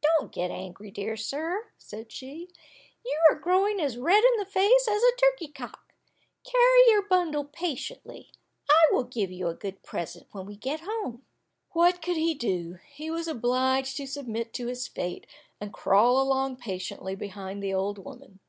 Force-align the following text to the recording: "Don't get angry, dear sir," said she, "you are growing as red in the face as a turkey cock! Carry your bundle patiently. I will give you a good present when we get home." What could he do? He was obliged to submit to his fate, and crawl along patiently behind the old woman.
"Don't 0.00 0.32
get 0.32 0.50
angry, 0.50 0.90
dear 0.90 1.14
sir," 1.14 1.72
said 1.76 2.10
she, 2.10 2.48
"you 3.04 3.18
are 3.28 3.38
growing 3.38 3.82
as 3.82 3.98
red 3.98 4.24
in 4.24 4.38
the 4.38 4.46
face 4.46 4.88
as 4.88 5.02
a 5.02 5.16
turkey 5.18 5.48
cock! 5.48 5.92
Carry 6.42 6.84
your 6.88 7.02
bundle 7.02 7.44
patiently. 7.44 8.32
I 8.70 8.80
will 8.92 9.04
give 9.04 9.30
you 9.30 9.46
a 9.48 9.54
good 9.54 9.82
present 9.82 10.26
when 10.32 10.46
we 10.46 10.56
get 10.56 10.80
home." 10.80 11.26
What 11.72 12.00
could 12.00 12.16
he 12.16 12.32
do? 12.32 12.78
He 12.94 13.10
was 13.10 13.28
obliged 13.28 13.98
to 13.98 14.06
submit 14.06 14.54
to 14.54 14.68
his 14.68 14.88
fate, 14.88 15.26
and 15.60 15.70
crawl 15.70 16.18
along 16.18 16.56
patiently 16.56 17.14
behind 17.14 17.62
the 17.62 17.74
old 17.74 17.98
woman. 18.02 18.40